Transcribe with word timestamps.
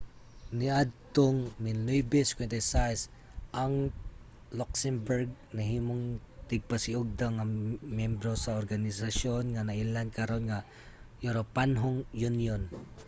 niadtong 0.61 1.37
1957 1.61 3.53
ang 3.63 3.73
luxembourg 4.59 5.29
nahimong 5.57 6.05
tigpasiugda 6.49 7.25
nga 7.35 7.45
membro 7.99 8.31
sa 8.43 8.51
organisasyon 8.61 9.43
nga 9.53 9.67
nailhan 9.69 10.09
karon 10.17 10.43
nga 10.49 10.59
uropanhong 11.29 11.99
unyon 12.27 12.63